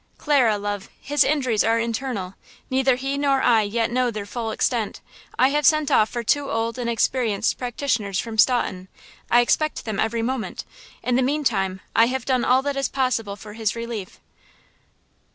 "Clara, 0.17 0.57
love, 0.57 0.89
his 0.99 1.23
injuries 1.23 1.63
are 1.63 1.77
internal! 1.79 2.33
Neither 2.71 2.95
he 2.95 3.19
nor 3.19 3.39
I 3.43 3.61
yet 3.61 3.91
know 3.91 4.09
their 4.09 4.25
full 4.25 4.49
extent. 4.49 4.99
I 5.37 5.49
have 5.49 5.63
sent 5.63 5.91
off 5.91 6.09
for 6.09 6.23
two 6.23 6.49
old 6.49 6.79
and 6.79 6.89
experienced 6.89 7.59
practitioners 7.59 8.17
from 8.17 8.39
Staunton. 8.39 8.87
I 9.29 9.41
expect 9.41 9.85
them 9.85 9.99
every 9.99 10.23
moment. 10.23 10.65
In 11.03 11.17
the 11.17 11.21
mean 11.21 11.43
time, 11.43 11.81
I 11.95 12.07
have 12.07 12.25
done 12.25 12.43
all 12.43 12.63
that 12.63 12.75
is 12.77 12.89
possible 12.89 13.35
for 13.35 13.53
his 13.53 13.75
relief." 13.75 14.19